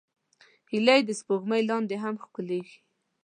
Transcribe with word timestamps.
هیلۍ 0.71 0.99
د 1.05 1.09
سپوږمۍ 1.19 1.61
لاندې 1.69 1.95
هم 2.03 2.15
ښکليږي 2.23 2.77